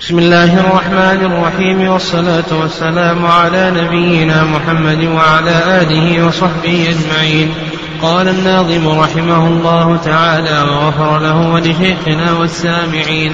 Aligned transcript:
بسم 0.00 0.18
الله 0.18 0.60
الرحمن 0.60 1.32
الرحيم 1.32 1.88
والصلاة 1.88 2.60
والسلام 2.60 3.26
على 3.26 3.70
نبينا 3.70 4.44
محمد 4.44 5.04
وعلى 5.04 5.82
آله 5.82 6.26
وصحبه 6.26 6.88
أجمعين. 6.88 7.54
قال 8.02 8.28
الناظم 8.28 8.88
رحمه 8.88 9.46
الله 9.46 9.96
تعالى 9.96 10.62
وغفر 10.70 11.18
له 11.18 11.48
ولشيخنا 11.52 12.32
والسامعين. 12.32 13.32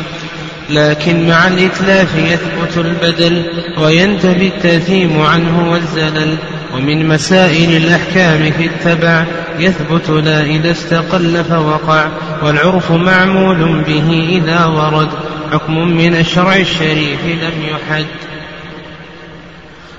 لكن 0.71 1.29
مع 1.29 1.49
الإتلاف 1.49 2.17
يثبت 2.17 2.77
البدل 2.77 3.45
وينتفي 3.79 4.47
التأثيم 4.47 5.22
عنه 5.22 5.71
والزلل. 5.72 6.38
ومن 6.74 7.08
مسائل 7.08 7.77
الأحكام 7.77 8.53
في 8.53 8.67
التبع 8.67 9.24
يثبت 9.58 10.11
لا 10.11 10.42
إذا 10.42 10.71
استقل 10.71 11.45
فوقع 11.45 12.08
والعرف 12.42 12.92
معمول 12.92 13.85
به 13.87 14.29
إذا 14.42 14.65
ورد. 14.65 15.08
حكم 15.53 15.88
من 15.88 16.16
الشرع 16.16 16.56
الشريف 16.56 17.24
لم 17.24 17.62
يحد. 17.62 18.06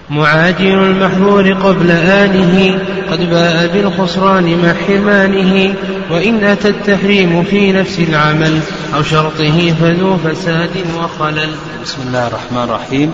معاجل 0.10 0.66
المحظور 0.66 1.54
قبل 1.54 1.92
آنه 1.92 2.80
قد 3.12 3.30
باء 3.30 3.68
بالخسران 3.74 4.58
مع 4.64 4.74
حرمانه 4.88 5.74
وإن 6.12 6.44
أتى 6.44 6.68
التحريم 6.68 7.44
في 7.44 7.72
نفس 7.72 8.00
العمل 8.00 8.60
أو 8.96 9.04
شرطه 9.04 9.74
فذو 9.82 10.18
فساد 10.18 10.70
وخلل. 10.98 11.50
بسم 11.84 11.98
الله 12.08 12.28
الرحمن 12.28 12.64
الرحيم. 12.64 13.14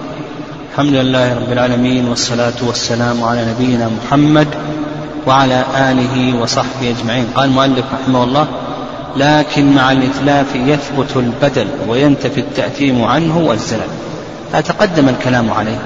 الحمد 0.71 0.93
لله 0.93 1.35
رب 1.35 1.51
العالمين 1.51 2.05
والصلاة 2.05 2.53
والسلام 2.61 3.23
على 3.23 3.45
نبينا 3.45 3.89
محمد 3.89 4.47
وعلى 5.27 5.65
آله 5.75 6.41
وصحبه 6.41 6.95
أجمعين. 6.99 7.25
قال 7.35 7.49
المؤلف 7.49 7.85
رحمه 7.93 8.23
الله 8.23 8.47
لكن 9.17 9.75
مع 9.75 9.91
الإتلاف 9.91 10.55
يثبت 10.55 11.17
البدل 11.17 11.67
وينتفي 11.87 12.39
التأثيم 12.39 13.03
عنه 13.03 13.37
والزلل. 13.37 13.89
تقدم 14.61 15.09
الكلام 15.09 15.51
عليه. 15.51 15.79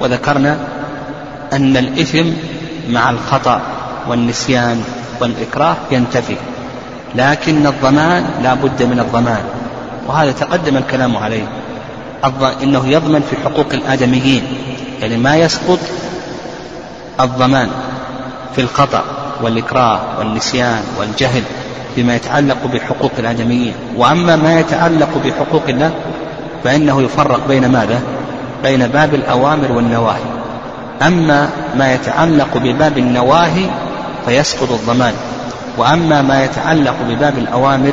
وذكرنا 0.00 0.58
أن 1.52 1.76
الإثم 1.76 2.26
مع 2.88 3.10
الخطأ 3.10 3.60
والنسيان 4.08 4.84
والإكراه 5.20 5.76
ينتفي. 5.90 6.36
لكن 7.14 7.66
الضمان 7.66 8.24
لا 8.42 8.54
بد 8.54 8.82
من 8.82 9.00
الضمان. 9.00 9.42
وهذا 10.06 10.32
تقدم 10.32 10.76
الكلام 10.76 11.16
عليه. 11.16 11.48
إنه 12.62 12.86
يضمن 12.86 13.22
في 13.30 13.36
حقوق 13.44 13.66
الآدميين. 13.72 14.42
يعني 15.00 15.16
ما 15.16 15.36
يسقط 15.36 15.78
الضمان 17.20 17.68
في 18.54 18.60
الخطأ 18.60 19.04
والإكراه 19.42 20.00
والنسيان 20.18 20.82
والجهل. 20.98 21.42
فيما 21.94 22.16
يتعلق 22.16 22.66
بحقوق 22.72 23.12
الآدميين. 23.18 23.74
وأما 23.96 24.36
ما 24.36 24.60
يتعلق 24.60 25.08
بحقوق 25.24 25.62
الله 25.68 25.90
فإنه 26.64 27.02
يفرق 27.02 27.48
بين 27.48 27.66
ماذا؟ 27.66 28.00
بين 28.62 28.86
باب 28.86 29.14
الأوامر 29.14 29.72
والنواهي. 29.72 30.24
أما 31.02 31.50
ما 31.76 31.94
يتعلق 31.94 32.56
بباب 32.56 32.98
النواهي 32.98 33.66
فيسقط 34.26 34.72
الضمان. 34.72 35.14
وأما 35.78 36.22
ما 36.22 36.44
يتعلق 36.44 36.94
بباب 37.08 37.38
الأوامر 37.38 37.92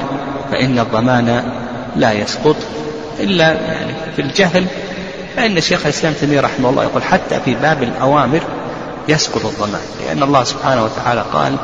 فإن 0.52 0.80
الضمان 0.80 1.44
لا 1.96 2.12
يسقط. 2.12 2.56
إلا 3.20 3.54
يعني 3.54 3.94
في 4.16 4.22
الجهل 4.22 4.66
فإن 5.36 5.62
شيخ 5.62 5.82
الإسلام 5.84 6.14
تيمية 6.14 6.42
رحمه 6.42 6.70
الله 6.70 6.84
يقول 6.84 7.04
حتى 7.04 7.40
في 7.46 7.56
باب 7.56 7.84
الأوامر 7.84 8.42
يسقط 9.08 9.46
الضمان. 9.46 9.82
لأن 10.08 10.24
الله 10.24 10.44
سبحانه 10.44 10.84
وتعالى 10.84 11.24
قال 11.34 11.56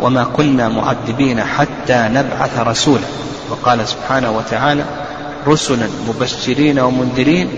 وما 0.00 0.24
كنا 0.24 0.68
معذبين 0.68 1.44
حتى 1.44 2.08
نبعث 2.12 2.58
رسولا. 2.58 3.04
وقال 3.50 3.88
سبحانه 3.88 4.30
وتعالى 4.30 4.84
رسلا 5.46 5.86
مبشرين 6.08 6.78
ومنذرين 6.78 7.48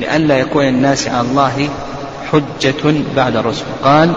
لئلا 0.00 0.38
يكون 0.38 0.68
الناس 0.68 1.08
على 1.08 1.20
الله 1.20 1.68
حجة 2.32 2.94
بعد 3.16 3.36
الرسل. 3.36 3.64
قال 3.84 4.12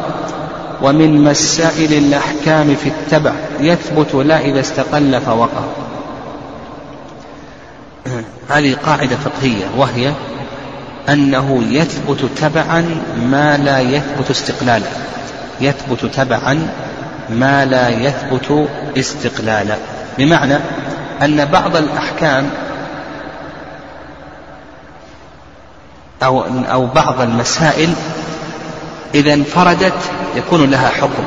ومن 0.81 1.23
مسائل 1.23 1.93
الأحكام 1.93 2.76
في 2.76 2.89
التبع 2.89 3.32
يثبت 3.59 4.15
لا 4.15 4.39
إذا 4.39 4.59
استقل 4.59 5.21
فوقع. 5.21 5.64
هذه 8.49 8.76
قاعدة 8.86 9.15
فقهية 9.15 9.65
وهي 9.77 10.14
أنه 11.09 11.64
يثبت 11.70 12.30
تبعا 12.42 13.02
ما 13.32 13.58
لا 13.58 13.80
يثبت 13.80 14.32
استقلالا. 14.32 14.88
يثبت 15.61 16.05
تبعا 16.05 16.67
ما 17.31 17.65
لا 17.65 17.89
يثبت 17.89 18.69
استقلالا 18.97 19.75
بمعنى 20.17 20.58
أن 21.21 21.45
بعض 21.45 21.75
الأحكام 21.75 22.49
أو 26.23 26.43
أو 26.71 26.86
بعض 26.86 27.21
المسائل 27.21 27.93
إذا 29.15 29.33
انفردت 29.33 29.93
يكون 30.36 30.71
لها 30.71 30.89
حكم 30.89 31.23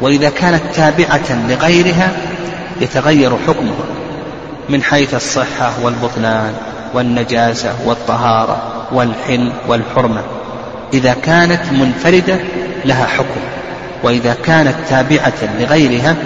وإذا 0.00 0.30
كانت 0.30 0.62
تابعة 0.74 1.48
لغيرها 1.48 2.10
يتغير 2.80 3.36
حكمها 3.46 3.84
من 4.68 4.82
حيث 4.82 5.14
الصحة 5.14 5.72
والبطلان 5.82 6.54
والنجاسة 6.94 7.74
والطهارة 7.84 8.86
والحل 8.92 9.52
والحرمة. 9.68 10.22
إذا 10.94 11.16
كانت 11.22 11.60
منفردة 11.72 12.38
لها 12.84 13.06
حكم. 13.06 13.40
وإذا 14.02 14.36
كانت 14.44 14.74
تابعة 14.88 15.58
لغيرها 15.58 16.16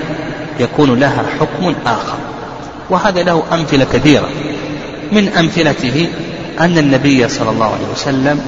يكون 0.60 1.00
لها 1.00 1.22
حكم 1.40 1.74
آخر. 1.86 2.18
وهذا 2.90 3.22
له 3.22 3.42
أمثلة 3.52 3.86
كثيرة. 3.92 4.28
من 5.12 5.28
أمثلته 5.28 6.08
أن 6.60 6.78
النبي 6.78 7.28
صلى 7.28 7.50
الله 7.50 7.66
عليه 7.66 7.92
وسلم 7.92 8.40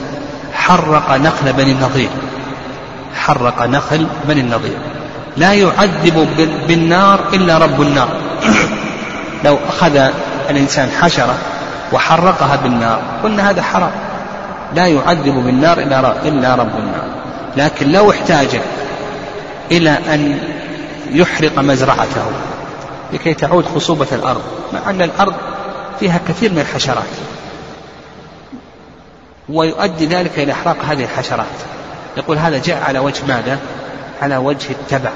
حرق 0.54 1.16
نخل 1.16 1.52
بني 1.52 1.72
النضير. 1.72 2.08
حرق 3.16 3.66
نخل 3.66 4.06
بني 4.28 4.40
النضير. 4.40 4.78
لا 5.36 5.52
يعذب 5.52 6.28
بالنار 6.68 7.20
إلا 7.34 7.58
رب 7.58 7.82
النار. 7.82 8.08
لو 9.44 9.58
أخذ 9.68 10.10
الإنسان 10.50 10.88
حشرة 11.00 11.34
وحرقها 11.92 12.56
بالنار 12.56 13.00
قلنا 13.22 13.50
هذا 13.50 13.62
حرام. 13.62 13.92
لا 14.74 14.86
يعذب 14.86 15.34
بالنار 15.34 15.78
إلا 15.78 16.54
رب 16.54 16.76
النار. 16.76 17.04
لكن 17.56 17.92
لو 17.92 18.10
احتاج 18.10 18.60
إلى 19.70 19.90
أن 19.90 20.38
يحرق 21.10 21.58
مزرعته 21.58 22.26
لكي 23.12 23.34
تعود 23.34 23.64
خصوبة 23.64 24.06
الأرض 24.12 24.42
مع 24.72 24.90
أن 24.90 25.02
الأرض 25.02 25.34
فيها 26.00 26.20
كثير 26.28 26.52
من 26.52 26.58
الحشرات. 26.58 27.04
ويؤدي 29.48 30.06
ذلك 30.06 30.38
إلى 30.38 30.52
إحراق 30.52 30.76
هذه 30.84 31.04
الحشرات. 31.04 31.46
يقول 32.16 32.38
هذا 32.38 32.58
جاء 32.58 32.82
على 32.82 32.98
وجه 32.98 33.26
ماذا؟ 33.28 33.58
على 34.22 34.36
وجه 34.36 34.70
التبع. 34.70 35.10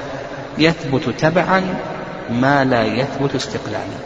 يثبت 0.57 1.09
تبعا 1.19 1.75
ما 2.29 2.63
لا 2.65 2.83
يثبت 2.83 3.35
استقلالا. 3.35 3.97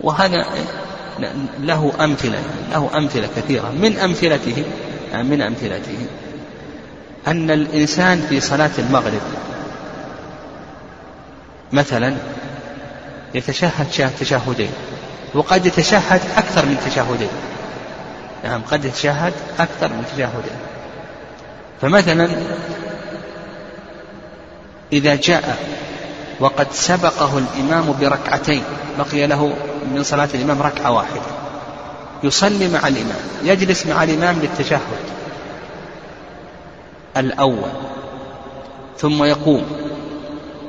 وهذا 0.00 0.44
له 1.60 1.92
أمثلة 2.00 2.38
له 2.72 2.90
أمثلة 2.94 3.28
كثيرة. 3.36 3.72
من 3.82 3.98
أمثلته 3.98 4.64
من 5.14 5.42
أمثلته. 5.42 6.06
أن 7.26 7.50
الإنسان 7.50 8.26
في 8.28 8.40
صلاة 8.40 8.70
المغرب 8.78 9.20
مثلا 11.72 12.14
يتشهد 13.34 14.10
تشهدين 14.20 14.70
وقد 15.34 15.66
يتشهد 15.66 16.20
أكثر 16.36 16.66
من 16.66 16.76
تشهدين. 16.86 17.28
نعم 18.44 18.62
قد 18.70 18.84
يتشهد 18.84 19.32
أكثر 19.58 19.88
من 19.88 20.04
تشهدين. 20.16 20.58
فمثلا 21.80 22.28
إذا 24.92 25.14
جاء 25.14 25.58
وقد 26.40 26.66
سبقه 26.72 27.38
الإمام 27.38 27.94
بركعتين 28.00 28.62
بقي 28.98 29.26
له 29.26 29.54
من 29.94 30.02
صلاة 30.02 30.28
الإمام 30.34 30.62
ركعة 30.62 30.90
واحدة 30.90 31.20
يصلي 32.22 32.68
مع 32.68 32.88
الإمام 32.88 33.20
يجلس 33.44 33.86
مع 33.86 34.02
الإمام 34.02 34.38
للتشهد. 34.38 34.80
الأول 37.20 37.70
ثم 38.98 39.24
يقوم 39.24 39.62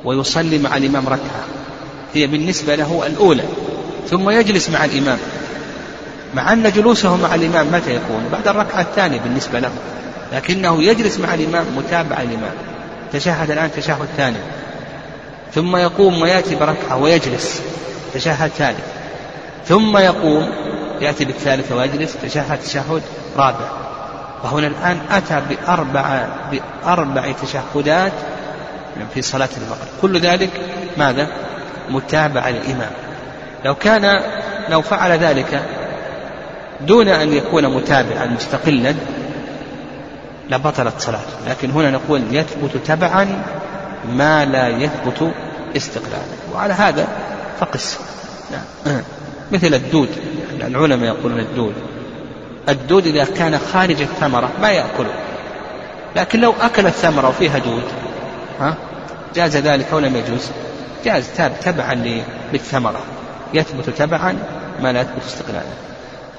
ويصلي 0.04 0.58
مع 0.58 0.76
الإمام 0.76 1.06
ركعة. 1.06 1.44
هي 2.14 2.26
بالنسبة 2.26 2.74
له 2.74 3.06
الأولى 3.06 3.44
ثم 4.08 4.30
يجلس 4.30 4.70
مع 4.70 4.84
الإمام. 4.84 5.18
مع 6.34 6.52
أن 6.52 6.70
جلوسه 6.70 7.16
مع 7.16 7.34
الإمام 7.34 7.66
متى 7.72 7.94
يكون؟ 7.94 8.28
بعد 8.32 8.48
الركعة 8.48 8.80
الثانية 8.80 9.20
بالنسبة 9.20 9.60
له. 9.60 9.70
لكنه 10.32 10.82
يجلس 10.82 11.18
مع 11.18 11.34
الإمام 11.34 11.64
متابع 11.76 12.20
الإمام. 12.20 12.54
تشهد 13.12 13.50
الآن 13.50 13.70
تشهد 13.76 14.08
ثاني 14.16 14.36
ثم 15.54 15.76
يقوم 15.76 16.22
ويأتي 16.22 16.54
بركعة 16.54 16.96
ويجلس 16.96 17.62
تشهد 18.14 18.50
ثالث 18.50 18.84
ثم 19.66 19.96
يقوم 19.96 20.52
يأتي 21.00 21.24
بالثالث 21.24 21.72
ويجلس 21.72 22.16
تشهد 22.22 22.58
تشهد 22.60 23.02
رابع. 23.36 23.89
وهنا 24.44 24.66
الآن 24.66 24.98
أتى 25.10 25.40
بأربع 25.48 26.26
بأربع 26.50 27.32
تشهدات 27.32 28.12
في 29.14 29.22
صلاة 29.22 29.48
المغرب 29.56 29.88
كل 30.02 30.20
ذلك 30.20 30.50
ماذا؟ 30.96 31.28
متابعة 31.90 32.50
للإمام. 32.50 32.90
لو 33.64 33.74
كان 33.74 34.22
لو 34.68 34.82
فعل 34.82 35.18
ذلك 35.18 35.62
دون 36.80 37.08
أن 37.08 37.32
يكون 37.32 37.76
متابعا 37.76 38.26
مستقلا 38.26 38.94
لبطلت 40.50 41.00
صلاته. 41.00 41.48
لكن 41.48 41.70
هنا 41.70 41.90
نقول 41.90 42.22
يثبت 42.30 42.76
تبعا 42.86 43.42
ما 44.12 44.44
لا 44.44 44.68
يثبت 44.68 45.32
استقلالا 45.76 46.36
وعلى 46.54 46.72
هذا 46.72 47.08
فقس. 47.60 47.98
نعم. 48.52 49.02
مثل 49.52 49.74
الدود. 49.74 50.08
العلماء 50.60 51.08
يقولون 51.08 51.40
الدود. 51.40 51.74
الدود 52.70 53.06
إذا 53.06 53.24
كان 53.24 53.58
خارج 53.58 54.02
الثمرة 54.02 54.50
ما 54.62 54.70
يأكله 54.70 55.12
لكن 56.16 56.40
لو 56.40 56.54
أكل 56.60 56.86
الثمرة 56.86 57.28
وفيها 57.28 57.58
دود 57.58 57.84
ها 58.60 58.74
جاز 59.34 59.56
ذلك 59.56 59.86
أو 59.92 59.98
لم 59.98 60.16
يجوز؟ 60.16 60.50
جاز 61.04 61.28
تبعا 61.64 62.22
للثمرة. 62.52 63.00
يثبت 63.54 63.90
تبعا 63.90 64.38
ما 64.82 64.92
لا 64.92 65.00
يثبت 65.00 65.22
استقلالا. 65.26 65.72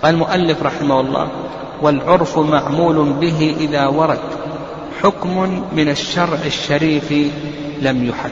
قال 0.03 0.13
المؤلف 0.13 0.63
رحمه 0.63 0.99
الله 0.99 1.29
والعرف 1.81 2.37
معمول 2.37 3.13
به 3.13 3.55
إذا 3.59 3.87
ورد 3.87 4.19
حكم 5.03 5.63
من 5.73 5.89
الشرع 5.89 6.37
الشريف 6.45 7.11
لم 7.81 8.05
يحد. 8.05 8.31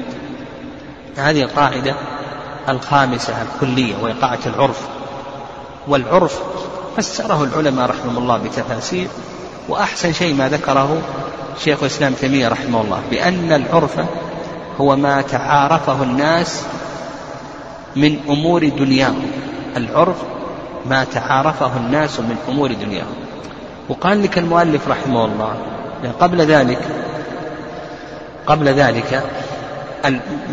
هذه 1.18 1.42
القاعدة 1.42 1.96
الخامسة 2.70 3.34
الكلية 3.42 3.94
وهي 4.02 4.14
قاعدة 4.14 4.46
العرف. 4.46 4.88
والعرف 5.88 6.42
فسره 6.98 7.44
العلماء 7.44 7.90
رحمهم 7.90 8.18
الله 8.18 8.38
بتفاسير 8.38 9.08
وأحسن 9.70 10.14
شيء 10.14 10.34
ما 10.36 10.50
ذكره 10.50 11.02
شيخ 11.64 11.80
الإسلام 11.80 12.14
تيمية 12.14 12.48
رحمه 12.48 12.82
الله 12.82 13.02
بأن 13.12 13.52
العرف 13.52 14.00
هو 14.82 14.96
ما 14.96 15.22
تعارفه 15.22 16.04
الناس 16.04 16.64
من 17.96 18.20
أمور 18.30 18.70
دنياهم. 18.70 19.32
العرف 19.78 20.16
ما 20.86 21.04
تعارفه 21.04 21.78
الناس 21.78 22.20
من 22.20 22.36
أمور 22.50 22.74
دنياهم. 22.74 23.16
وقال 23.90 24.24
لك 24.24 24.38
المؤلف 24.38 24.88
رحمه 24.88 25.26
الله 25.26 25.54
قبل 26.20 26.42
ذلك 26.42 26.88
قبل 28.48 28.68
ذلك 28.68 29.24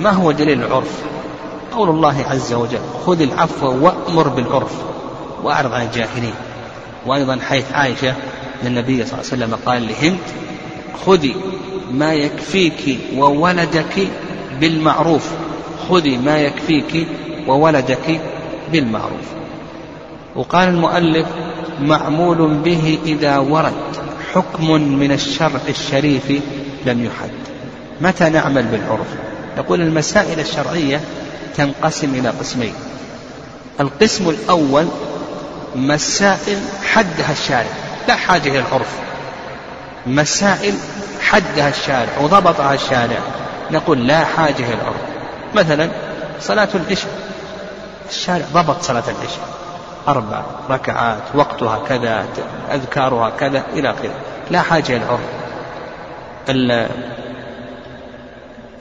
ما 0.01 0.11
هو 0.11 0.33
دليل 0.33 0.63
العرف؟ 0.65 1.03
قول 1.77 1.89
الله 1.89 2.25
عز 2.31 2.53
وجل 2.53 2.81
خذ 3.07 3.21
العفو 3.21 3.67
وأمر 3.67 4.29
بالعرف. 4.29 4.75
وأعرض 5.43 5.73
عن 5.73 5.87
الجاهلين. 5.87 6.35
وأيضا 7.07 7.39
حيث 7.49 7.73
عائشة 7.73 8.15
النبي 8.65 9.05
صلى 9.05 9.21
الله 9.21 9.33
عليه 9.33 9.45
وسلم 9.45 9.59
قال 9.67 9.89
لهند 9.89 10.19
خذي 11.07 11.37
ما 11.91 12.15
يكفيك 12.15 12.99
وولدك 13.17 14.09
بالمعروف. 14.61 15.31
خذي 15.89 16.17
ما 16.17 16.39
يكفيك 16.39 17.09
وولدك 17.47 18.21
بالمعروف. 18.73 19.27
وقال 20.37 20.69
المؤلف 20.69 21.27
معمول 21.81 22.55
به 22.55 22.99
إذا 23.07 23.39
ورد 23.39 23.73
حكم 24.35 24.71
من 24.71 25.13
الشرع 25.13 25.61
الشريف 25.69 26.43
لم 26.87 27.05
يحد. 27.05 27.31
متى 28.01 28.31
نعمل 28.31 28.63
بالعرف؟ 28.63 29.07
يقول 29.57 29.81
المسائل 29.81 30.41
الشرعية 30.41 31.01
تنقسم 31.57 32.15
إلى 32.15 32.29
قسمين. 32.29 32.73
القسم 33.81 34.29
الأول 34.29 34.87
مسائل 35.77 36.59
حدها 36.93 37.33
الشارع 37.33 37.71
لا 38.09 38.15
حاجة 38.15 38.49
إلى 38.49 38.59
العرف. 38.59 38.89
مسائل 40.07 40.75
حدها 41.21 41.69
الشارع 41.69 42.19
وضبطها 42.21 42.75
الشارع. 42.75 43.19
نقول 43.71 44.07
لا 44.07 44.25
حاجة 44.25 44.55
إلى 44.59 44.75
العرف. 44.75 45.01
مثلا 45.55 45.91
صلاة 46.41 46.69
العشاء. 46.75 47.11
الشارع 48.11 48.45
ضبط 48.53 48.83
صلاة 48.83 49.05
العشاء. 49.09 49.49
أربع 50.09 50.43
ركعات 50.71 51.23
وقتها 51.35 51.81
كذا 51.89 52.27
أذكارها 52.73 53.31
كذا 53.31 53.63
إلى 53.73 53.91
آخره. 53.91 54.15
لا 54.51 54.63
حاجة 54.63 54.97
إلى 54.97 55.05
العرف. 55.05 55.21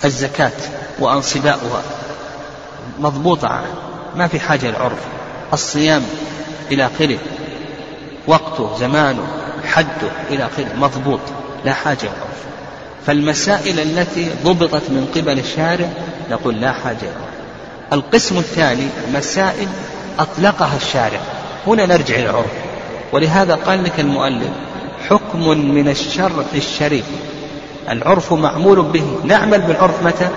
الزكاة 0.05 0.51
وأنصباؤها 0.99 1.81
مضبوطة. 2.99 3.61
ما 4.15 4.27
في 4.27 4.39
حاجة 4.39 4.67
للعرف 4.67 4.99
الصيام 5.53 6.03
إلى 6.71 6.85
آخره. 6.85 7.17
وقته 8.27 8.77
زمانه 8.79 9.27
حده 9.65 10.11
إلى 10.29 10.45
آخره. 10.45 10.75
مضبوط. 10.77 11.19
لا 11.65 11.73
حاجة 11.73 12.03
للعرف 12.03 12.45
فالمسائل 13.05 13.79
التي 13.79 14.31
ضبطت 14.43 14.89
من 14.89 15.11
قبل 15.15 15.39
الشارع 15.39 15.89
نقول 16.31 16.61
لا 16.61 16.71
حاجة 16.71 16.97
للعرف 17.01 17.35
القسم 17.93 18.37
الثاني 18.37 18.87
مسائل 19.13 19.67
أطلقها 20.19 20.77
الشارع. 20.77 21.19
هنا 21.67 21.85
نرجع 21.85 22.15
إلى 22.15 22.29
العرف 22.29 22.51
ولهذا 23.11 23.55
قال 23.55 23.83
لك 23.83 23.99
المؤلف 23.99 24.49
حكم 25.09 25.49
من 25.49 25.89
الشرع 25.89 26.43
الشريف. 26.55 27.05
العرف 27.89 28.33
معمول 28.33 28.81
به. 28.81 29.19
نعمل 29.23 29.61
بالعرف 29.61 30.03
متى؟ 30.03 30.29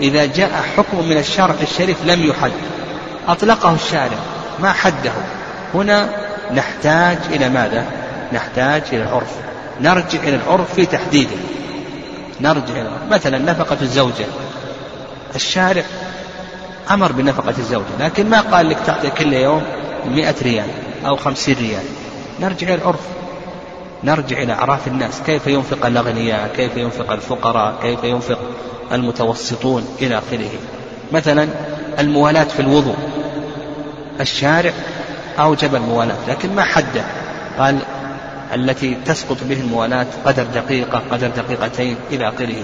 إذا 0.00 0.24
جاء 0.24 0.64
حكم 0.76 1.08
من 1.08 1.16
الشرع 1.16 1.54
الشريف 1.62 1.96
لم 2.06 2.26
يحد 2.26 2.52
أطلقه 3.28 3.74
الشارع. 3.74 4.18
ما 4.60 4.72
حده. 4.72 5.12
هنا 5.74 6.08
نحتاج 6.54 7.18
إلى 7.30 7.48
ماذا؟ 7.48 7.84
نحتاج 8.32 8.82
إلى 8.92 9.02
العرف 9.02 9.32
نرجع 9.80 10.22
إلى 10.22 10.36
العرف 10.36 10.74
في 10.74 10.86
تحديده. 10.86 11.36
نرجع 12.40 12.74
إلى 12.74 12.90
مثلا 13.10 13.38
نفقة 13.38 13.76
الزوجة. 13.82 14.26
الشارع 15.34 15.84
أمر 16.90 17.12
بنفقة 17.12 17.54
الزوجة 17.58 17.84
لكن 18.00 18.30
ما 18.30 18.40
قال 18.40 18.68
لك 18.68 18.78
تعطي 18.86 19.10
كل 19.10 19.32
يوم 19.32 19.62
مئة 20.06 20.34
ريال 20.42 20.66
أو 21.06 21.16
خمسين 21.16 21.56
ريال. 21.58 21.84
نرجع 22.40 22.66
إلى 22.68 22.74
العرف. 22.74 23.00
نرجع 24.04 24.42
إلى 24.42 24.52
أعراف 24.52 24.86
الناس. 24.88 25.20
كيف 25.26 25.46
ينفق 25.46 25.86
الأغنياء؟ 25.86 26.50
كيف 26.56 26.76
ينفق 26.76 27.12
الفقراء؟ 27.12 27.74
كيف 27.82 28.04
ينفق 28.04 28.38
المتوسطون؟ 28.92 29.86
إلى 30.00 30.18
آخره. 30.18 30.50
مثلا 31.12 31.48
الموالاة 31.98 32.44
في 32.44 32.60
الوضوء. 32.60 32.96
الشارع 34.22 34.72
أوجب 35.38 35.74
الموالاة 35.74 36.16
لكن 36.28 36.54
ما 36.54 36.62
حده 36.62 37.04
قال 37.58 37.78
التي 38.54 38.96
تسقط 39.06 39.36
به 39.44 39.60
الموالاة 39.60 40.06
قدر 40.24 40.42
دقيقة 40.42 41.02
قدر 41.10 41.28
دقيقتين 41.28 41.96
إلى 42.10 42.28
آخره. 42.28 42.62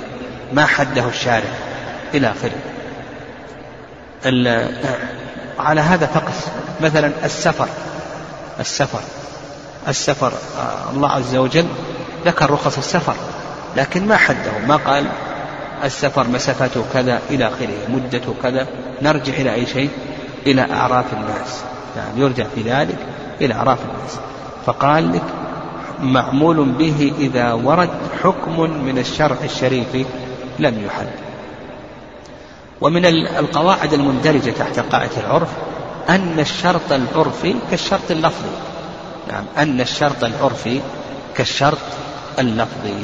ما 0.53 0.67
حده 0.67 1.09
الشارع 1.09 1.49
إلى 2.15 2.33
آخره. 2.33 2.59
على 5.59 5.81
هذا 5.81 6.07
فقس. 6.07 6.47
مثلا 6.81 7.13
السفر 7.25 7.69
السفر 8.61 9.01
السفر 9.89 10.33
آه، 10.59 10.91
الله 10.91 11.09
عز 11.09 11.37
وجل 11.37 11.67
ذكر 12.27 12.51
رخص 12.51 12.79
السفر 12.79 13.15
لكن 13.77 14.07
ما 14.07 14.17
حده. 14.17 14.59
ما 14.67 14.77
قال 14.77 15.07
السفر 15.85 16.29
مسافته 16.29 16.85
كذا 16.93 17.21
إلى 17.31 17.47
آخره 17.47 17.89
مدته 17.89 18.35
كذا 18.43 18.67
نرجع 19.03 19.33
إلى 19.33 19.55
أي 19.55 19.67
شيء. 19.67 19.91
إلى 20.51 20.73
أعراف 20.73 21.13
الناس. 21.13 21.63
يعني 21.97 22.21
يرجع 22.21 22.45
في 22.55 22.63
ذلك 22.63 22.99
إلى 23.41 23.55
أعراف 23.55 23.79
الناس. 23.83 24.19
فقال 24.67 25.13
لك 25.13 25.23
معمول 26.03 26.65
به 26.65 27.13
إذا 27.19 27.53
ورد 27.53 27.91
حكم 28.23 28.61
من 28.61 28.99
الشرع 28.99 29.37
الشريف 29.45 30.07
لم 30.59 30.85
يحد 30.87 31.09
ومن 32.81 33.07
القواعد 33.39 33.93
المندرجة 33.93 34.51
تحت 34.51 34.79
قاعدة 34.79 35.11
العرف 35.27 35.49
أن 36.09 36.41
الشرط 36.41 36.93
العرفي 36.93 37.55
كالشرط 37.71 38.11
اللفظي. 38.11 38.51
نعم 39.33 39.45
أن 39.59 39.81
الشرط 39.81 40.25
العرفي 40.25 40.81
كالشرط 41.37 41.79
اللفظي. 42.39 42.95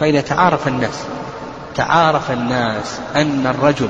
فإذا 0.00 0.20
تعارف 0.20 0.68
الناس 0.68 1.04
تعارف 1.74 2.30
الناس 2.30 3.00
أن 3.16 3.46
الرجل 3.46 3.88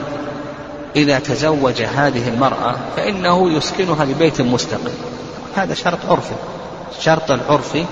إذا 0.97 1.19
تزوج 1.19 1.83
هذه 1.83 2.29
المرأة 2.29 2.77
فإنه 2.97 3.51
يسكنها 3.51 4.05
ببيت 4.05 4.41
مستقل. 4.41 4.93
هذا 5.57 5.75
شرط 5.75 5.99
عرفي 6.11 6.35
الشرط 6.99 7.31
العرفي 7.31 7.85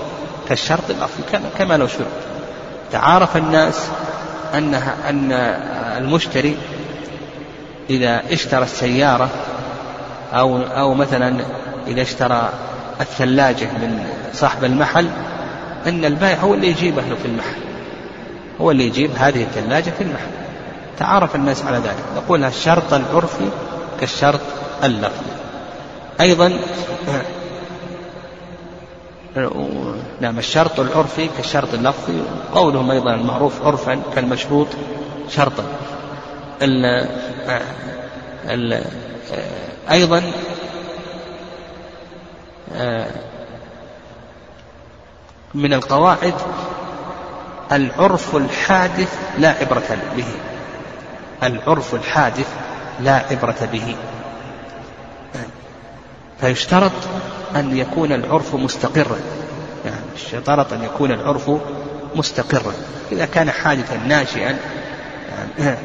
كالشرط 0.49 0.89
اللفظي 0.89 1.23
كما 1.59 1.77
لو 1.77 1.87
شرط. 1.87 2.07
تعارف 2.91 3.37
الناس 3.37 3.87
أنها 4.57 4.95
أن 5.09 5.31
المشتري 5.97 6.57
إذا 7.89 8.23
اشترى 8.31 8.63
السيارة 8.63 9.29
أو 10.33 10.57
أو 10.57 10.93
مثلا 10.93 11.45
إذا 11.87 12.01
اشترى 12.01 12.49
الثلاجة 13.01 13.65
من 13.65 14.05
صاحب 14.33 14.63
المحل 14.63 15.09
أن 15.87 16.05
البائع 16.05 16.39
هو 16.39 16.53
اللي 16.53 16.67
يجيبه 16.67 17.01
له 17.01 17.15
في 17.15 17.25
المحل. 17.25 17.61
هو 18.61 18.71
اللي 18.71 18.85
يجيب 18.87 19.11
هذه 19.17 19.43
الثلاجة 19.43 19.89
في 19.89 20.03
المحل. 20.03 20.42
تعارف 20.99 21.35
الناس 21.35 21.65
على 21.65 21.77
ذلك. 21.77 22.03
نقول 22.15 22.43
الشرط 22.43 22.93
العرفي 22.93 23.49
كالشرط 23.99 24.39
اللفظي. 24.83 25.31
أيضا 26.21 26.59
نعم 30.21 30.39
الشرط 30.39 30.79
العرفي 30.79 31.27
كالشرط 31.37 31.73
اللفظي 31.73 32.21
قولهم 32.55 32.91
أيضا 32.91 33.13
المعروف 33.13 33.65
عرفا 33.65 34.01
كالمشروط 34.15 34.67
شرطا. 35.29 35.63
ال 36.61 37.07
ال 38.45 38.83
أيضا 39.91 40.23
من 45.53 45.73
القواعد 45.73 46.33
العرف 47.71 48.35
الحادث 48.35 49.17
لا 49.37 49.49
عبرة 49.49 49.97
به. 50.15 50.25
العرف 51.43 51.95
الحادث 51.95 52.47
لا 52.99 53.15
عبرة 53.31 53.69
به. 53.71 53.95
فيشترط 56.41 56.91
أن 57.55 57.77
يكون 57.77 58.11
العرف 58.11 58.55
مستقرا. 58.55 59.17
يعني 59.85 60.05
يشترط 60.15 60.73
أن 60.73 60.83
يكون 60.83 61.11
العرف 61.11 61.51
مستقرا. 62.15 62.73
إذا 63.11 63.25
كان 63.25 63.51
حادثا 63.51 63.97
ناشئا 63.97 64.57
يعني 65.59 65.77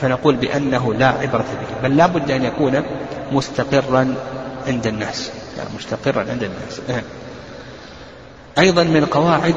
فنقول 0.00 0.36
بأنه 0.36 0.94
لا 0.94 1.08
عبرة 1.08 1.44
به. 1.60 1.88
بل 1.88 1.96
لا 1.96 2.06
بد 2.06 2.30
أن 2.30 2.44
يكون 2.44 2.82
مستقرا 3.32 4.14
عند 4.66 4.86
الناس. 4.86 5.30
يعني 5.58 5.68
مستقرا 5.76 6.20
عند 6.30 6.42
الناس. 6.42 7.02
أيضا 8.58 8.82
من 8.82 8.96
القواعد 8.96 9.54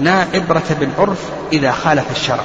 لا 0.00 0.26
عبرة 0.34 0.76
بالعرف 0.80 1.30
إذا 1.52 1.72
خالف 1.72 2.10
الشرع. 2.10 2.44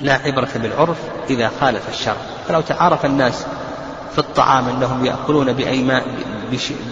لا 0.00 0.14
عبرة 0.14 0.48
بالعرف 0.54 0.96
إذا 1.30 1.50
خالف 1.60 1.88
الشرع. 1.88 2.16
فلو 2.48 2.60
تعارف 2.60 3.04
الناس 3.04 3.46
في 4.12 4.18
الطعام 4.18 4.68
أنهم 4.68 5.04
يأكلون 5.04 5.52
بأيمان 5.52 6.02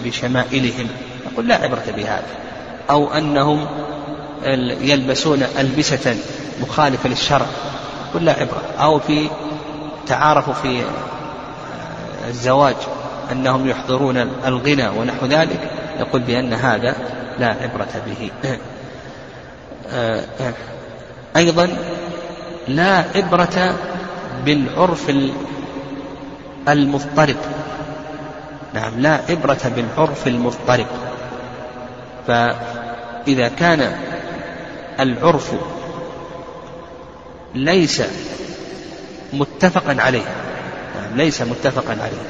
بشمائلهم 0.03 0.87
نقول 1.31 1.47
لا 1.47 1.55
عبرة 1.55 1.83
بهذا. 1.95 2.27
أو 2.89 3.13
أنهم 3.13 3.67
يلبسون 4.81 5.43
ألبسة 5.59 6.15
مخالفة 6.61 7.09
للشرع 7.09 7.45
نقول 8.09 8.25
لا 8.25 8.31
عبرة. 8.31 8.61
أو 8.79 8.99
في 8.99 9.29
تعارفوا 10.07 10.53
في 10.53 10.81
الزواج 12.27 12.75
أنهم 13.31 13.69
يحضرون 13.69 14.17
الغنى 14.45 14.87
ونحو 14.87 15.25
ذلك 15.25 15.71
يقول 15.99 16.21
بأن 16.21 16.53
هذا 16.53 16.95
لا 17.39 17.47
عبرة 17.47 18.03
به. 18.07 18.31
أيضا 21.35 21.77
لا 22.67 23.05
عبرة 23.15 23.75
بالعرف 24.45 25.11
المضطرب. 26.67 27.35
نعم 28.73 28.99
لا 28.99 29.19
عبرة 29.29 29.71
بالعرف 29.75 30.27
المضطرب. 30.27 30.87
فإذا 32.27 33.47
كان 33.47 33.95
العرف 34.99 35.53
ليس 37.55 38.01
متفقا 39.33 40.01
عليه 40.01 40.25
نعم 40.95 41.17
ليس 41.17 41.41
متفقا 41.41 41.91
عليه 41.91 42.25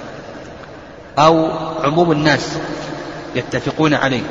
أو 1.19 1.49
عموم 1.83 2.11
الناس 2.11 2.57
يتفقون 3.35 3.93
عليه 3.93 4.21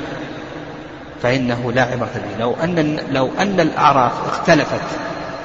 فإنه 1.23 1.73
لا 1.73 1.82
عبرة 1.82 2.11
به. 2.14 2.40
لو 2.40 2.54
أن 2.62 2.99
لو 3.11 3.30
أن 3.38 3.61
الأعراف 3.61 4.12
اختلفت 4.28 4.80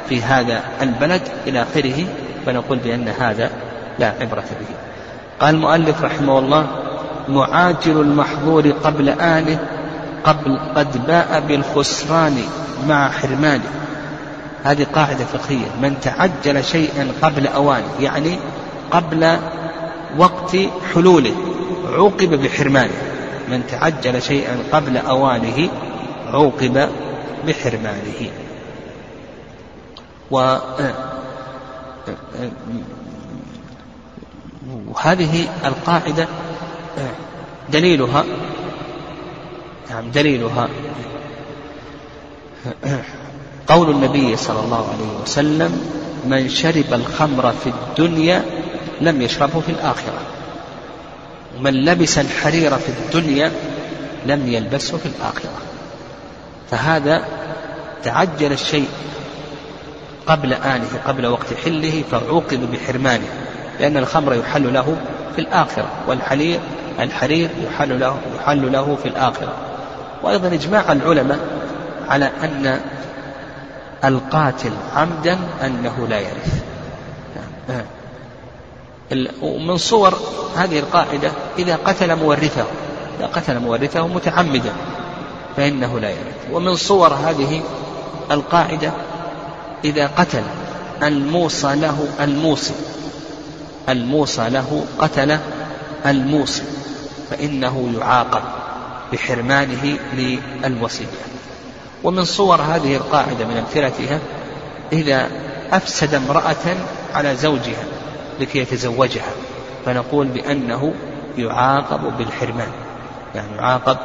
في 0.09 0.21
هذا 0.21 0.63
البلد 0.81 1.21
إلى 1.47 1.61
آخره 1.61 2.05
فنقول 2.45 2.77
بأن 2.77 3.07
هذا 3.07 3.51
لا 3.99 4.13
عبرة 4.21 4.41
به. 4.59 4.75
قال 5.39 5.55
المؤلف 5.55 6.03
رحمه 6.03 6.39
الله 6.39 6.67
معاجل 7.29 8.01
المحظور 8.01 8.69
قبل 8.69 9.09
آنه 9.09 9.59
قبل 10.23 10.59
قد 10.75 11.07
باء 11.07 11.43
بالخسران 11.47 12.37
مع 12.87 13.11
حرمانه 13.11 13.69
هذه 14.63 14.87
قاعدة 14.95 15.25
فقهية. 15.25 15.65
من 15.81 15.95
تعجل 16.01 16.63
شيئا 16.63 17.07
قبل 17.21 17.47
أوانه 17.47 17.89
يعني 17.99 18.39
قبل 18.91 19.37
وقت 20.17 20.57
حلوله 20.93 21.35
عوقب 21.93 22.29
بحرمانه. 22.29 22.93
من 23.49 23.63
تعجل 23.71 24.21
شيئا 24.21 24.57
قبل 24.71 24.97
أوانه 24.97 25.69
عوقب 26.33 26.89
بحرمانه. 27.47 28.48
و 30.31 30.57
وهذه 34.87 35.47
القاعدة 35.65 36.27
دليلها 37.69 38.23
نعم 39.89 40.11
دليلها 40.11 40.69
قول 43.67 43.89
النبي 43.89 44.35
صلى 44.35 44.59
الله 44.59 44.89
عليه 44.93 45.21
وسلم 45.23 45.89
من 46.25 46.49
شرب 46.49 46.93
الخمر 46.93 47.53
في 47.63 47.69
الدنيا 47.69 48.43
لم 49.01 49.21
يشربه 49.21 49.59
في 49.59 49.69
الآخرة 49.69 50.21
ومن 51.57 51.73
لبس 51.85 52.17
الحرير 52.17 52.77
في 52.77 52.89
الدنيا 52.89 53.51
لم 54.25 54.47
يلبسه 54.47 54.97
في 54.97 55.05
الآخرة. 55.05 55.61
فهذا 56.71 57.25
تعجل 58.03 58.51
الشيء 58.51 58.87
قبل 60.29 60.53
آنه 60.53 60.87
قبل 61.07 61.25
وقت 61.25 61.53
حله 61.65 62.03
فعوقب 62.11 62.71
بحرمانه 62.71 63.27
لأن 63.79 63.97
الخمر 63.97 64.33
يحل 64.33 64.73
له 64.73 64.97
في 65.35 65.41
الآخرة 65.41 65.87
والحرير 66.07 66.59
الحرير 66.99 67.49
يحل 67.63 67.99
له 67.99 68.17
يحل 68.35 68.71
له 68.71 68.97
في 69.03 69.09
الآخرة. 69.09 69.53
وأيضا 70.23 70.47
إجماع 70.47 70.91
العلماء 70.91 71.39
على 72.09 72.31
أن 72.43 72.79
القاتل 74.05 74.71
عمدا 74.95 75.37
أنه 75.65 76.07
لا 76.09 76.19
يرث. 76.19 76.63
ومن 79.41 79.77
صور 79.77 80.13
هذه 80.55 80.79
القاعدة 80.79 81.31
إذا 81.59 81.75
قتل 81.75 82.15
مورثه 82.15 82.65
إذا 83.19 83.27
قتل 83.27 83.59
مورثه 83.59 84.07
متعمدا 84.07 84.73
فإنه 85.57 85.99
لا 85.99 86.09
يرث. 86.09 86.51
ومن 86.51 86.75
صور 86.75 87.13
هذه 87.13 87.61
القاعدة 88.31 88.91
إذا 89.85 90.07
قتل 90.07 90.43
الموصى 91.03 91.75
له 91.75 92.07
الموصي. 92.19 92.73
الموصى 93.89 94.49
له 94.49 94.85
قتل 94.99 95.39
الموصي 96.05 96.63
فإنه 97.29 97.93
يعاقب 97.99 98.41
بحرمانه 99.13 99.97
للوصية. 100.13 101.05
ومن 102.03 102.25
صور 102.25 102.61
هذه 102.61 102.95
القاعدة 102.95 103.45
من 103.45 103.57
أمثلتها 103.57 104.19
إذا 104.91 105.29
أفسد 105.71 106.13
امرأة 106.13 106.77
على 107.13 107.35
زوجها 107.35 107.83
لكي 108.39 108.59
يتزوجها 108.59 109.31
فنقول 109.85 110.27
بأنه 110.27 110.93
يعاقب 111.37 112.17
بالحرمان. 112.17 112.71
يعني 113.35 113.55
يعاقب 113.57 113.97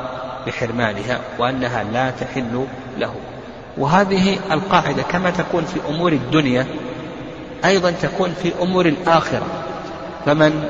بحرمانها 0.47 1.21
وأنها 1.39 1.85
لا 1.85 2.11
تحل 2.11 2.67
له. 2.99 3.15
وهذه 3.79 4.39
القاعدة 4.53 5.03
كما 5.03 5.31
تكون 5.31 5.65
في 5.65 5.81
أمور 5.89 6.13
الدنيا 6.13 6.67
أيضا 7.65 7.91
تكون 7.91 8.35
في 8.43 8.53
أمور 8.63 8.87
الآخرة. 8.87 9.47
فمن 10.27 10.65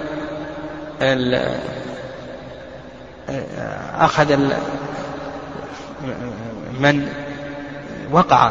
أخذ 3.98 4.36
من 6.80 7.08
وقع 8.12 8.50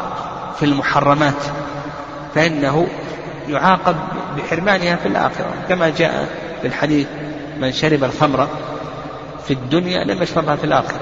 في 0.60 0.65
المحرمات 0.65 1.43
فإنه 2.36 2.88
يعاقب 3.50 3.95
بحرمانها 4.38 4.95
في 4.95 5.07
الآخرة. 5.07 5.53
كما 5.69 5.89
جاء 5.89 6.29
في 6.62 6.67
الحديث 6.67 7.07
من 7.60 7.72
شرب 7.72 8.03
الخمر 8.03 8.48
في 9.48 9.53
الدنيا 9.53 10.03
لم 10.03 10.24
يشربها 10.24 10.55
في 10.55 10.63
الآخرة. 10.63 11.00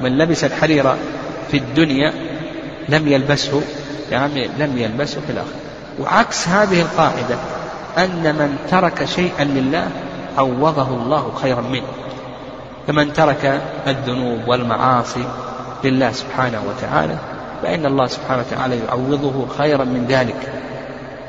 من 0.00 0.18
لبس 0.18 0.44
الحرير 0.44 0.94
في 1.50 1.56
الدنيا 1.56 2.29
لم 2.88 3.08
يلبسه 3.08 3.62
يعني 4.10 4.48
لم 4.58 4.78
يلبسه 4.78 5.20
في 5.20 5.32
الآخرة 5.32 5.54
وعكس 6.00 6.48
هذه 6.48 6.80
القاعدة 6.82 7.36
أن 7.98 8.34
من 8.34 8.56
ترك 8.70 9.04
شيئا 9.04 9.44
لله 9.44 9.88
عوضه 10.38 10.88
الله 10.88 11.32
خيرا 11.42 11.60
منه. 11.60 11.86
فمن 12.86 13.12
ترك 13.12 13.60
الذنوب 13.86 14.48
والمعاصي 14.48 15.24
لله 15.84 16.12
سبحانه 16.12 16.62
وتعالى 16.68 17.16
فإن 17.62 17.86
الله 17.86 18.06
سبحانه 18.06 18.44
وتعالى 18.48 18.78
يعوضه 18.78 19.46
خيرا 19.58 19.84
من 19.84 20.06
ذلك. 20.08 20.52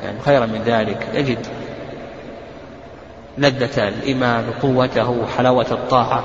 يعني 0.04 0.20
خيرا 0.24 0.46
من 0.46 0.62
ذلك. 0.66 1.08
يجد 1.14 1.46
لذة 3.38 3.88
الإيمان 3.88 4.44
وقوته 4.48 5.10
وحلاوة 5.10 5.66
الطاعة 5.70 6.24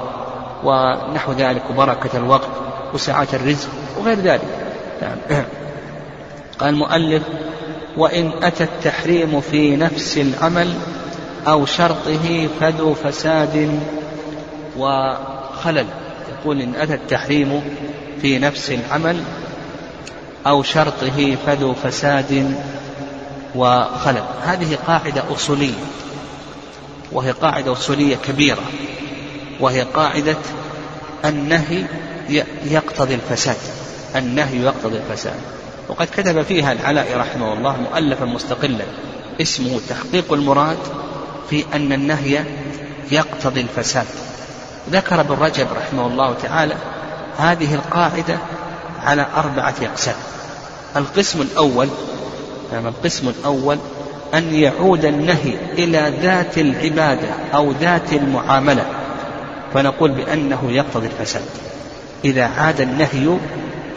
ونحو 0.64 1.32
ذلك 1.32 1.62
وبركة 1.70 2.18
الوقت 2.18 2.50
وسعة 2.94 3.28
الرزق 3.34 3.70
وغير 4.00 4.18
ذلك. 4.20 4.67
يعني 5.02 5.22
قال 6.60 6.70
المؤلف 6.70 7.24
وإن 7.98 8.32
أتى 8.44 8.64
التحريم 8.64 9.42
في 9.42 9.76
نفس 9.76 10.18
العمل 10.18 10.74
أو 11.48 11.66
شرطه 11.66 12.50
فذو 12.60 12.94
فساد 12.94 13.80
وخلل. 14.78 15.86
يقول 16.30 16.62
إن 16.62 16.76
أتى 16.76 16.94
التحريم 16.94 17.62
في 18.22 18.40
نفس 18.40 18.72
العمل 18.72 19.24
أو 20.48 20.64
شرطه 20.64 21.38
فذو 21.46 21.74
فساد 21.74 22.56
وخلل. 23.56 24.24
هذه 24.44 24.78
قاعدة 24.88 25.24
أصولية 25.32 25.84
وهي 27.12 27.32
قاعدة 27.32 27.72
أصولية 27.72 28.16
كبيرة 28.16 28.64
وهي 29.60 29.82
قاعدة 29.82 30.38
النهي 31.26 31.86
يقتضي 32.66 33.16
الفساد. 33.16 33.58
النهي 34.18 34.58
يقتضي 34.64 34.98
الفساد. 34.98 35.36
وقد 35.90 36.08
كتب 36.18 36.42
فيها 36.42 36.72
العلاء 36.72 37.18
رحمه 37.18 37.54
الله 37.54 37.78
مؤلفا 37.82 38.26
مستقلا 38.26 38.86
اسمه 39.42 39.80
تحقيق 39.90 40.34
المراد 40.34 40.78
في 41.50 41.64
أن 41.74 41.94
النهي 41.94 42.44
يقتضي 43.12 43.62
الفساد. 43.62 44.06
ذكر 44.92 45.22
ابن 45.22 45.36
رجب 45.36 45.68
رحمه 45.76 46.08
الله 46.08 46.34
تعالى 46.44 46.76
هذه 47.38 47.76
القاعدة 47.76 48.38
على 49.04 49.26
أربعة 49.36 49.76
أقسام. 49.82 50.16
القسم 50.96 51.42
الأول 51.42 51.88
يعني 52.74 52.88
القسم 52.88 53.30
الأول 53.30 53.78
أن 54.34 54.56
يعود 54.56 55.06
النهي 55.06 55.54
إلى 55.74 56.14
ذات 56.22 56.58
العبادة 56.58 57.30
أو 57.54 57.72
ذات 57.72 58.14
المعاملة. 58.14 58.86
فنقول 59.74 60.12
بأنه 60.12 60.72
يقتضي 60.72 61.08
الفساد. 61.08 61.46
إذا 62.26 62.46
عاد 62.46 62.82
النهي 62.82 63.38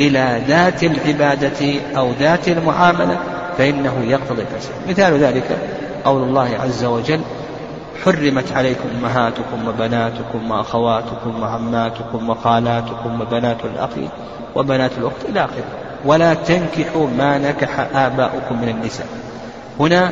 إلى 0.01 0.43
ذات 0.49 0.85
العبادة 0.85 1.81
أو 1.97 2.13
ذات 2.21 2.49
المعاملة 2.49 3.19
فإنه 3.59 4.05
يقتضي 4.05 4.43
الفساد 4.43 4.75
مثال 4.89 5.19
ذلك 5.19 5.59
قول 6.05 6.23
الله 6.23 6.59
عز 6.63 6.85
وجل 6.85 7.21
حرمت 8.05 8.53
عليكم 8.53 8.89
أمهاتكم 8.99 9.69
وبناتكم 9.69 10.51
وأخواتكم 10.51 11.43
وعماتكم 11.43 12.31
وخالاتكم 12.31 13.21
وبنات 13.21 13.65
الأخ 13.65 13.91
وبنات 14.57 14.91
الأخت 14.99 15.25
إلى 15.29 15.45
آخره. 15.45 15.65
ولا 16.05 16.35
تنكحوا 16.35 17.07
ما 17.19 17.39
نكح 17.39 17.81
آباؤكم 17.95 18.63
من 18.63 18.69
النساء. 18.69 19.07
هنا 19.81 20.11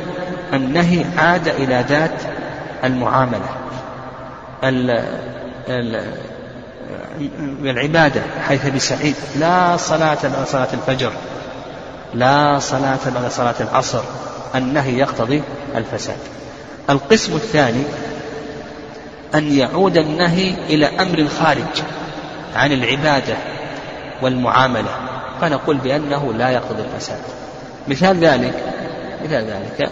النهي 0.53 1.05
عاد 1.17 1.47
إلى 1.47 1.85
ذات 1.89 2.21
المعاملة. 2.83 3.49
العبادة 7.63 8.21
حيث 8.47 8.65
بسعيد. 8.65 9.15
لا 9.39 9.77
صلاة 9.77 10.17
بعد 10.23 10.47
صلاة 10.47 10.67
الفجر 10.73 11.11
لا 12.13 12.59
صلاة 12.59 12.99
بعد 13.05 13.31
صلاة 13.31 13.55
العصر. 13.59 14.01
النهي 14.55 14.97
يقتضي 14.97 15.43
الفساد. 15.75 16.17
القسم 16.89 17.35
الثاني 17.35 17.83
أن 19.35 19.57
يعود 19.57 19.97
النهي 19.97 20.53
إلى 20.69 20.85
أمر 20.85 21.27
خارج 21.39 21.83
عن 22.55 22.71
العبادة 22.71 23.35
والمعاملة. 24.21 24.89
فنقول 25.41 25.77
بأنه 25.77 26.33
لا 26.33 26.49
يقتضي 26.49 26.83
الفساد. 26.93 27.19
مثال 27.87 28.19
ذلك 28.19 28.53
مثال 29.25 29.45
ذلك 29.45 29.89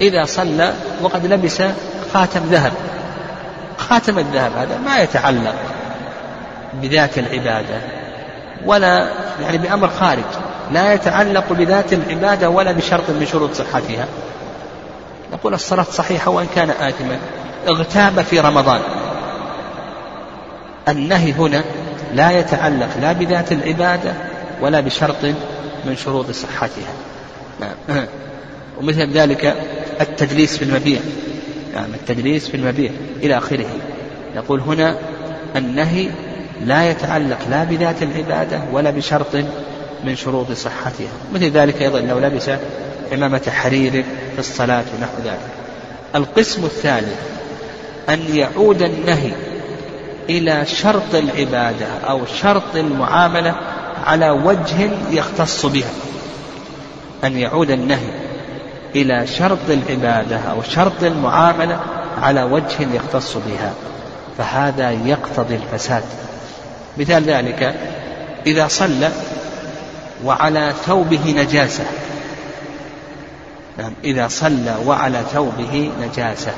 إذا 0.00 0.24
صلى 0.24 0.72
وقد 1.02 1.26
لبس 1.26 1.62
خاتم 2.14 2.40
ذهب. 2.50 2.72
خاتم 3.78 4.18
الذهب 4.18 4.52
هذا 4.56 4.78
ما 4.78 4.98
يتعلق 4.98 5.54
بذات 6.82 7.18
العبادة 7.18 7.80
ولا 8.66 9.08
يعني 9.42 9.58
بأمر 9.58 9.88
خارج 9.88 10.24
لا 10.72 10.94
يتعلق 10.94 11.52
بذات 11.52 11.92
العبادة 11.92 12.50
ولا 12.50 12.72
بشرط 12.72 13.10
من 13.10 13.26
شروط 13.26 13.52
صحتها. 13.52 14.06
نقول 15.32 15.54
الصلاة 15.54 15.82
صحيحة 15.82 16.30
وإن 16.30 16.46
كان 16.54 16.70
آثما 16.70 17.18
اغتاب 17.68 18.22
في 18.22 18.40
رمضان. 18.40 18.80
النهي 20.88 21.32
هنا 21.32 21.64
لا 22.14 22.30
يتعلق 22.30 22.88
لا 23.00 23.12
بذات 23.12 23.52
العبادة 23.52 24.14
ولا 24.60 24.80
بشرط 24.80 25.24
من 25.84 25.96
شروط 25.96 26.30
صحتها. 26.30 26.92
نعم. 27.60 28.06
ومثل 28.80 29.12
ذلك 29.12 29.54
التدليس 30.00 30.56
في 30.56 30.64
المبيع. 30.64 31.00
نعم 31.74 31.94
التدليس 31.94 32.48
في 32.48 32.56
المبيع 32.56 32.90
إلى 33.22 33.38
آخره. 33.38 33.66
نقول 34.36 34.60
هنا 34.60 34.98
النهي 35.56 36.10
لا 36.64 36.90
يتعلق 36.90 37.38
لا 37.50 37.64
بذات 37.64 38.02
العبادة 38.02 38.60
ولا 38.72 38.90
بشرط 38.90 39.36
من 40.04 40.16
شروط 40.16 40.52
صحتها. 40.52 41.08
مثل 41.32 41.50
ذلك 41.50 41.82
أيضا 41.82 42.00
لو 42.00 42.18
لبس 42.18 42.50
عمامة 43.12 43.42
حرير 43.48 43.92
في 44.32 44.38
الصلاة 44.38 44.84
ونحو 44.98 45.18
ذلك. 45.24 45.50
القسم 46.14 46.64
الثالث 46.64 47.18
أن 48.08 48.36
يعود 48.36 48.82
النهي 48.82 49.32
إلى 50.28 50.66
شرط 50.66 51.14
العبادة 51.14 51.86
أو 52.08 52.26
شرط 52.26 52.76
المعاملة 52.76 53.54
على 54.04 54.30
وجه 54.30 54.90
يختص 55.10 55.66
بها. 55.66 55.90
أن 57.24 57.38
يعود 57.38 57.70
النهي 57.70 58.10
إلى 58.94 59.26
شرط 59.26 59.70
العبادة 59.70 60.36
أو 60.36 60.62
شرط 60.62 61.02
المعاملة 61.02 61.80
على 62.22 62.42
وجه 62.42 62.94
يختص 62.94 63.36
بها. 63.36 63.72
فهذا 64.38 64.90
يقتضي 64.90 65.54
الفساد. 65.54 66.02
مثال 66.98 67.24
ذلك 67.24 67.74
إذا 68.46 68.68
صلى 68.68 69.10
وعلى 70.24 70.72
ثوبه 70.86 71.34
نجاسة. 71.36 71.84
نعم 73.78 73.92
إذا 74.04 74.28
صلى 74.28 74.74
وعلى 74.86 75.22
ثوبه 75.32 75.90
نجاسة. 76.02 76.52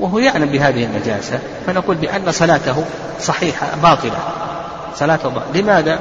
وهو 0.00 0.18
يعلم 0.18 0.46
بهذه 0.46 0.84
النجاسة 0.84 1.38
فنقول 1.66 1.96
بأن 1.96 2.32
صلاته 2.32 2.84
صحيحة 3.20 3.66
باطلة. 3.82 4.18
صلاته 4.96 5.28
باطلة. 5.28 5.60
لماذا؟ 5.60 5.98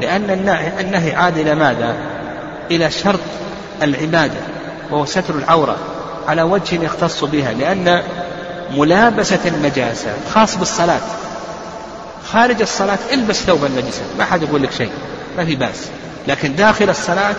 لأن 0.00 0.30
النهي 0.80 1.14
عاد 1.14 1.38
إلى 1.38 1.54
ماذا؟ 1.54 1.94
إلى 2.70 2.90
شرط 2.90 3.20
العبادة 3.82 4.40
وهو 4.90 5.04
ستر 5.04 5.34
العورة 5.34 5.76
على 6.28 6.42
وجه 6.42 6.84
يختص 6.84 7.24
بها 7.24 7.52
لأن 7.52 8.02
ملابسة 8.76 9.40
النجاسة 9.46 10.10
خاص 10.34 10.56
بالصلاة. 10.56 11.00
خارج 12.32 12.60
الصلاة 12.60 12.98
البس 13.12 13.42
ثوبا 13.42 13.68
نجسا 13.68 14.02
ما 14.18 14.24
حد 14.24 14.42
يقول 14.42 14.62
لك 14.62 14.72
شيء 14.72 14.90
ما 15.36 15.44
في 15.44 15.56
بأس. 15.56 15.88
لكن 16.28 16.56
داخل 16.56 16.90
الصلاة 16.90 17.34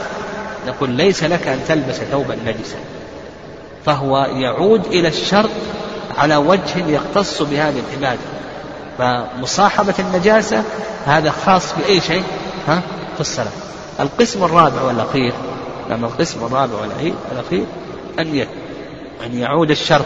نقول 0.67 0.89
ليس 0.89 1.23
لك 1.23 1.47
أن 1.47 1.60
تلبس 1.67 1.95
ثوبا 1.95 2.36
نجسا 2.36 2.78
فهو 3.86 4.17
يعود 4.17 4.86
إلى 4.86 5.08
الشرط 5.08 5.49
على 6.17 6.36
وجه 6.36 6.88
يختص 6.88 7.41
بهذه 7.41 7.82
العبادة. 7.89 8.19
فمصاحبة 8.97 9.93
النجاسة 9.99 10.63
هذا 11.06 11.32
خاص 11.32 11.73
بأي 11.75 12.02
شيء؟ 12.02 12.23
ها؟ 12.67 12.82
في 13.15 13.21
الصلاة. 13.21 13.52
القسم 13.99 14.43
الرابع 14.43 14.82
والأخير 14.82 15.34
لما 15.89 16.08
القسم 16.08 16.45
الرابع 16.45 16.73
والأخير 16.82 17.65
أن 18.19 18.45
أن 19.25 19.38
يعود 19.38 19.71
الشرط 19.71 20.06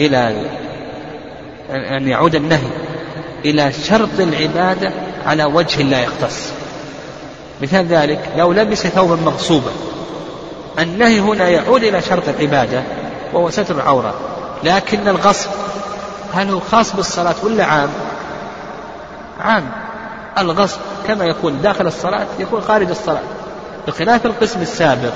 إلى 0.00 0.48
أن 1.70 2.08
يعود 2.08 2.34
النهي. 2.34 2.85
إلى 3.46 3.72
شرط 3.72 4.20
العبادة 4.20 4.92
على 5.26 5.44
وجه 5.44 5.82
لا 5.82 6.00
يختص. 6.00 6.52
مثال 7.62 7.86
ذلك 7.86 8.30
لو 8.36 8.52
لبس 8.52 8.86
ثوبا 8.86 9.16
مغصوبا 9.16 9.70
النهي 10.78 11.20
هنا 11.20 11.48
يعود 11.48 11.84
إلى 11.84 12.02
شرط 12.02 12.28
العبادة 12.28 12.82
وهو 13.32 13.50
ستر 13.50 13.74
العورة. 13.74 14.14
لكن 14.64 15.08
الغصب 15.08 15.50
هل 16.34 16.50
هو 16.50 16.60
خاص 16.60 16.96
بالصلاة 16.96 17.34
ولا 17.42 17.64
عام؟ 17.64 17.88
عام. 19.40 19.70
الغصب 20.38 20.78
كما 21.08 21.24
يكون 21.24 21.62
داخل 21.62 21.86
الصلاة 21.86 22.26
يكون 22.38 22.60
خارج 22.60 22.88
الصلاة. 22.88 23.22
بخلاف 23.86 24.26
القسم 24.26 24.62
السابق 24.62 25.12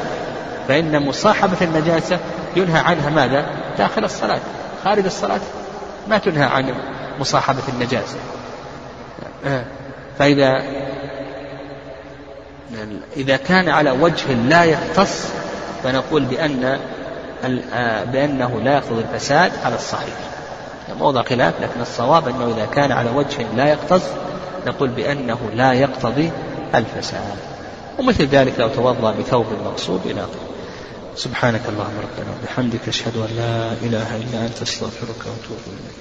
فإن 0.68 1.06
مصاحبة 1.06 1.56
النجاسة 1.62 2.18
ينهى 2.56 2.78
عنها 2.80 3.10
ماذا؟ 3.10 3.46
داخل 3.78 4.04
الصلاة. 4.04 4.40
خارج 4.84 5.04
الصلاة. 5.04 5.40
ما 6.08 6.18
تنهى 6.18 6.44
عن 6.44 6.74
مصاحبة 7.20 7.62
النجاسة. 7.68 8.16
فإذا 10.18 10.62
إذا 13.16 13.36
كان 13.36 13.68
على 13.68 13.90
وجه 13.90 14.32
لا 14.32 14.64
يختص 14.64 15.26
فنقول 15.84 16.22
بأن 16.22 16.78
بأنه 18.12 18.60
لا 18.60 18.74
يقتضي 18.74 19.00
الفساد 19.00 19.52
على 19.64 19.74
الصحيح. 19.74 20.14
موضع 20.98 21.22
خلاف 21.22 21.54
لكن 21.60 21.80
الصواب 21.80 22.28
أنه 22.28 22.54
إذا 22.56 22.66
كان 22.66 22.92
على 22.92 23.10
وجه 23.10 23.46
لا 23.56 23.72
يختص 23.72 24.02
نقول 24.66 24.88
بأنه 24.88 25.38
لا 25.54 25.72
يقتضي 25.72 26.30
الفساد. 26.74 27.36
ومثل 27.98 28.26
ذلك 28.26 28.52
لو 28.58 28.68
توضأ 28.68 29.12
بثوب 29.12 29.46
مقصود 29.64 30.00
إلى 30.04 30.20
آخره. 30.20 30.49
سبحانك 31.14 31.68
اللهم 31.68 31.98
ربنا 31.98 32.30
وبحمدك 32.32 32.88
أشهد 32.88 33.16
أن 33.16 33.30
لا 33.36 33.72
إله 33.72 34.16
إلا 34.16 34.46
أنت 34.46 34.62
أستغفرك 34.62 35.26
وأتوب 35.26 35.58
إليك. 35.66 35.94